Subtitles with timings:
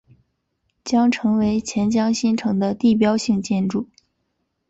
[0.83, 3.87] 将成为钱江新城的地标性建筑。